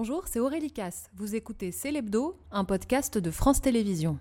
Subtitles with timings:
[0.00, 1.10] Bonjour, c'est Aurélie Casse.
[1.16, 4.16] Vous écoutez C'est l'Hebdo, un podcast de France Télévisions.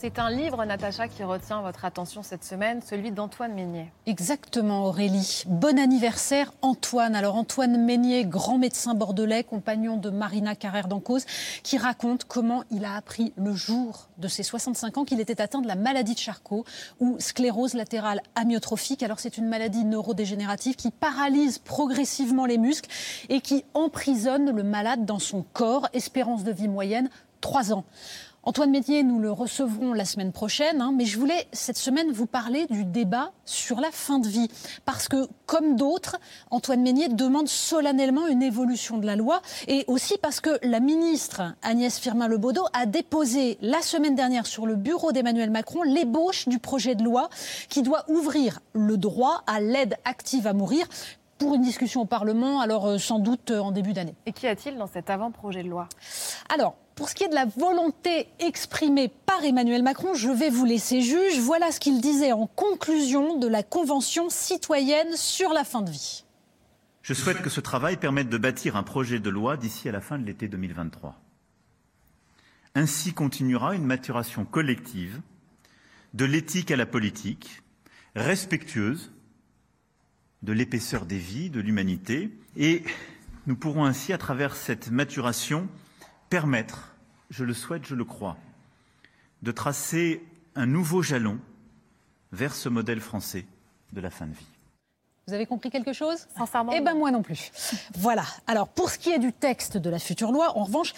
[0.00, 3.90] C'est un livre, Natacha, qui retient votre attention cette semaine, celui d'Antoine Meignet.
[4.06, 5.42] Exactement, Aurélie.
[5.48, 7.16] Bon anniversaire, Antoine.
[7.16, 11.26] Alors, Antoine Meignet, grand médecin bordelais, compagnon de Marina Carrère d'Encausse,
[11.64, 15.60] qui raconte comment il a appris le jour de ses 65 ans qu'il était atteint
[15.62, 16.64] de la maladie de Charcot
[17.00, 19.02] ou sclérose latérale amyotrophique.
[19.02, 22.88] Alors, c'est une maladie neurodégénérative qui paralyse progressivement les muscles
[23.30, 25.88] et qui emprisonne le malade dans son corps.
[25.92, 27.84] Espérance de vie moyenne, 3 ans.
[28.48, 32.24] Antoine Métier, nous le recevrons la semaine prochaine, hein, mais je voulais cette semaine vous
[32.24, 34.48] parler du débat sur la fin de vie.
[34.86, 36.16] Parce que, comme d'autres,
[36.50, 41.42] Antoine Meignet demande solennellement une évolution de la loi et aussi parce que la ministre
[41.60, 46.94] Agnès Firmin-Lebaudot a déposé la semaine dernière sur le bureau d'Emmanuel Macron l'ébauche du projet
[46.94, 47.28] de loi
[47.68, 50.86] qui doit ouvrir le droit à l'aide active à mourir
[51.36, 54.14] pour une discussion au Parlement, alors euh, sans doute euh, en début d'année.
[54.26, 55.88] Et qu'y a-t-il dans cet avant-projet de loi?
[56.52, 60.64] Alors, pour ce qui est de la volonté exprimée par Emmanuel Macron, je vais vous
[60.64, 61.38] laisser juge.
[61.38, 66.24] Voilà ce qu'il disait en conclusion de la Convention citoyenne sur la fin de vie.
[67.02, 70.00] Je souhaite que ce travail permette de bâtir un projet de loi d'ici à la
[70.00, 71.14] fin de l'été 2023.
[72.74, 75.20] Ainsi continuera une maturation collective
[76.14, 77.62] de l'éthique à la politique,
[78.16, 79.12] respectueuse
[80.42, 82.82] de l'épaisseur des vies, de l'humanité, et
[83.46, 85.68] nous pourrons ainsi, à travers cette maturation,
[86.28, 86.94] permettre,
[87.30, 88.36] je le souhaite, je le crois,
[89.42, 91.38] de tracer un nouveau jalon
[92.32, 93.46] vers ce modèle français
[93.92, 94.46] de la fin de vie.
[95.26, 96.26] Vous avez compris quelque chose?
[96.36, 97.50] Sincèrement Eh bien, moi non plus.
[97.96, 98.24] Voilà.
[98.46, 100.94] Alors, pour ce qui est du texte de la future loi, en revanche,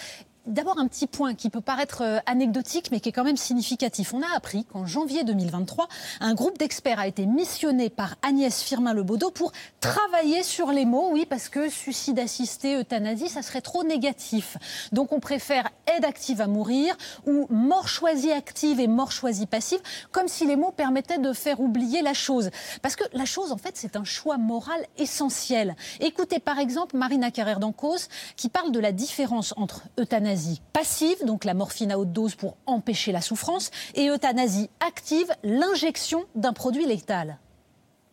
[0.50, 4.12] D'abord, un petit point qui peut paraître euh, anecdotique, mais qui est quand même significatif.
[4.14, 5.86] On a appris qu'en janvier 2023,
[6.18, 11.10] un groupe d'experts a été missionné par Agnès Firmin-Lebaudot pour travailler sur les mots.
[11.12, 14.56] Oui, parce que suicide assisté, euthanasie, ça serait trop négatif.
[14.90, 16.96] Donc, on préfère aide active à mourir
[17.28, 19.78] ou mort choisie active et mort choisie passive,
[20.10, 22.50] comme si les mots permettaient de faire oublier la chose.
[22.82, 25.76] Parce que la chose, en fait, c'est un choix moral essentiel.
[26.00, 31.24] Écoutez, par exemple, Marina Carrère d'Encausse, qui parle de la différence entre euthanasie euthanasie passive,
[31.24, 36.52] donc la morphine à haute dose pour empêcher la souffrance, et euthanasie active, l'injection d'un
[36.52, 37.38] produit létal.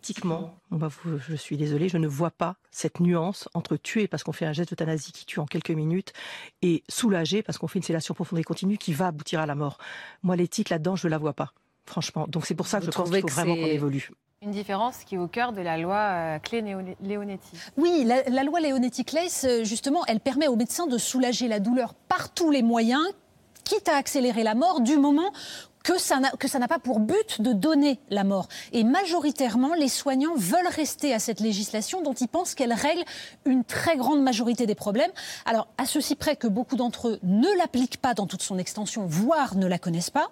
[0.03, 4.45] Éthiquement, je suis désolée, je ne vois pas cette nuance entre tuer parce qu'on fait
[4.45, 6.13] un geste d'euthanasie qui tue en quelques minutes
[6.61, 9.55] et soulager parce qu'on fait une sédation profonde et continue qui va aboutir à la
[9.55, 9.79] mort.
[10.23, 11.51] Moi, l'éthique là-dedans, je ne la vois pas,
[11.85, 12.25] franchement.
[12.29, 14.11] Donc c'est pour ça que je pense qu'il faut vraiment qu'on évolue.
[14.43, 17.57] Une différence qui est au cœur de la loi euh, Clé-Leonetti.
[17.75, 22.31] Oui, la, loi Leonetti-Claes, euh, justement, elle permet aux médecins de soulager la douleur par
[22.31, 23.03] tous les moyens,
[23.63, 25.31] quitte à accélérer la mort du moment
[25.83, 28.47] que ça n'a pas pour but de donner la mort.
[28.73, 33.05] Et majoritairement, les soignants veulent rester à cette législation dont ils pensent qu'elle règle
[33.45, 35.11] une très grande majorité des problèmes.
[35.47, 39.07] Alors, à ceci près que beaucoup d'entre eux ne l'appliquent pas dans toute son extension,
[39.07, 40.29] voire ne la connaissent pas.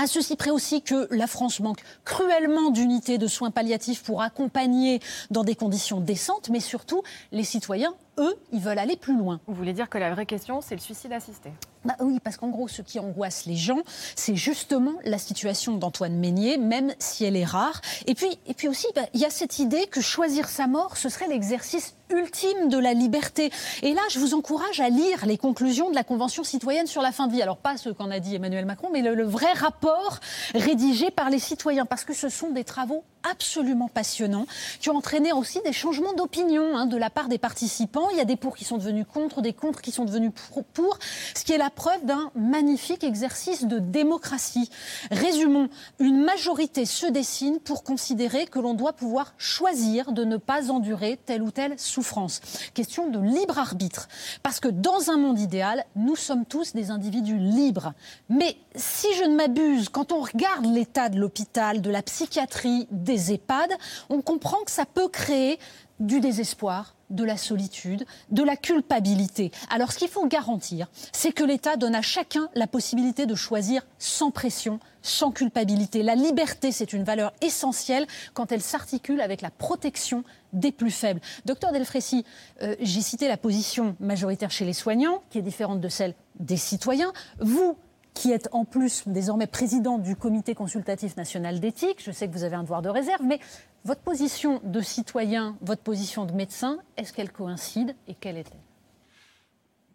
[0.00, 5.00] À ceci près aussi que la France manque cruellement d'unités de soins palliatifs pour accompagner
[5.32, 9.40] dans des conditions décentes, mais surtout, les citoyens, eux, ils veulent aller plus loin.
[9.48, 11.50] Vous voulez dire que la vraie question, c'est le suicide assisté
[11.84, 13.82] bah oui, parce qu'en gros, ce qui angoisse les gens,
[14.16, 17.80] c'est justement la situation d'Antoine Meignet, même si elle est rare.
[18.06, 20.96] Et puis, et puis aussi, bah, il y a cette idée que choisir sa mort,
[20.96, 23.50] ce serait l'exercice ultime de la liberté.
[23.82, 27.12] Et là, je vous encourage à lire les conclusions de la Convention citoyenne sur la
[27.12, 27.42] fin de vie.
[27.42, 30.20] Alors, pas ce qu'en a dit Emmanuel Macron, mais le, vrai rapport
[30.54, 34.46] rédigé par les citoyens, parce que ce sont des travaux absolument passionnants
[34.80, 38.08] qui ont entraîné aussi des changements d'opinion hein, de la part des participants.
[38.10, 40.32] Il y a des pour qui sont devenus contre, des contre qui sont devenus
[40.74, 40.98] pour,
[41.34, 44.70] ce qui est la preuve d'un magnifique exercice de démocratie.
[45.10, 45.68] Résumons,
[45.98, 51.18] une majorité se dessine pour considérer que l'on doit pouvoir choisir de ne pas endurer
[51.24, 52.40] telle ou telle souffrance.
[52.74, 54.08] Question de libre arbitre.
[54.42, 57.92] Parce que dans un monde idéal, nous sommes tous des individus libres.
[58.28, 63.17] Mais si je ne m'abuse, quand on regarde l'état de l'hôpital, de la psychiatrie, des
[63.18, 63.72] EHPAD,
[64.08, 65.58] on comprend que ça peut créer
[66.00, 69.50] du désespoir, de la solitude, de la culpabilité.
[69.70, 73.82] Alors ce qu'il faut garantir, c'est que l'État donne à chacun la possibilité de choisir
[73.98, 76.02] sans pression, sans culpabilité.
[76.02, 80.22] La liberté, c'est une valeur essentielle quand elle s'articule avec la protection
[80.52, 81.20] des plus faibles.
[81.46, 82.24] Docteur Delfrécy,
[82.62, 86.56] euh, j'ai cité la position majoritaire chez les soignants, qui est différente de celle des
[86.56, 87.12] citoyens.
[87.40, 87.76] Vous,
[88.18, 92.02] qui êtes en plus désormais président du Comité consultatif national d'éthique.
[92.04, 93.38] Je sais que vous avez un devoir de réserve, mais
[93.84, 98.58] votre position de citoyen, votre position de médecin, est-ce qu'elle coïncide et quelle est-elle?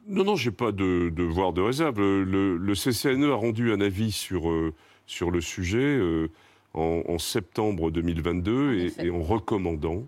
[0.07, 1.99] Non, non, je n'ai pas de devoir de réserve.
[1.99, 4.73] Le, CCNE a rendu un avis sur, euh,
[5.05, 5.77] sur le sujet.
[5.79, 6.29] Euh,
[6.73, 9.05] en, en septembre 2022 En et, effet.
[9.05, 10.07] et en recommandant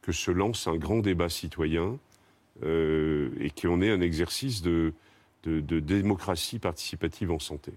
[0.00, 1.98] que se lance un grand débat citoyen
[2.64, 4.94] euh, et qu'on ait un exercice de,
[5.44, 7.72] de- démocratie participative en santé.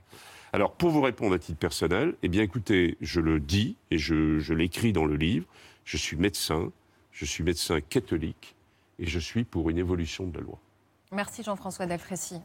[0.54, 4.40] Alors, pour vous répondre à titre personnel, eh bien, écoutez, je le dis et je,
[4.40, 5.46] je l'écris dans le livre,
[5.84, 6.72] je suis médecin,
[7.12, 8.56] je suis médecin catholique
[9.00, 10.58] et je suis pour une évolution de la loi.
[11.12, 12.36] Merci Jean-François Delfrécy.